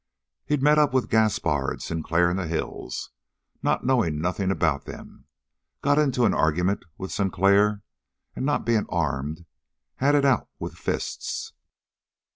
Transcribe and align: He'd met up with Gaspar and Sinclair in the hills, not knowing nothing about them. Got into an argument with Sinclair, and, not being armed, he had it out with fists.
He'd 0.47 0.63
met 0.63 0.79
up 0.79 0.95
with 0.95 1.11
Gaspar 1.11 1.69
and 1.69 1.79
Sinclair 1.79 2.31
in 2.31 2.35
the 2.37 2.47
hills, 2.47 3.11
not 3.61 3.85
knowing 3.85 4.19
nothing 4.19 4.49
about 4.49 4.85
them. 4.85 5.25
Got 5.83 5.99
into 5.99 6.25
an 6.25 6.33
argument 6.33 6.85
with 6.97 7.11
Sinclair, 7.11 7.83
and, 8.35 8.43
not 8.43 8.65
being 8.65 8.87
armed, 8.89 9.45
he 9.45 9.45
had 9.97 10.15
it 10.15 10.25
out 10.25 10.49
with 10.57 10.73
fists. 10.73 11.53